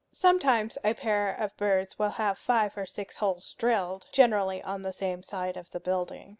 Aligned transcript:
Sometimes 0.15 0.79
a 0.83 0.95
pair 0.95 1.31
of 1.31 1.55
birds 1.57 1.99
will 1.99 2.09
have 2.09 2.39
five 2.39 2.75
or 2.75 2.87
six 2.87 3.17
holes 3.17 3.53
drilled, 3.53 4.07
generally 4.11 4.59
on 4.63 4.81
the 4.81 4.93
same 4.93 5.21
side 5.21 5.55
of 5.55 5.69
the 5.69 5.79
building. 5.79 6.29